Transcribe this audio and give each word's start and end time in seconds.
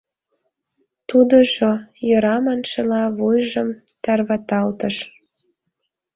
Тудыжо, 1.09 1.71
«Йӧра» 2.07 2.37
маншыла, 2.45 3.03
вуйжым 3.17 3.69
тарваталтыш. 4.03 4.95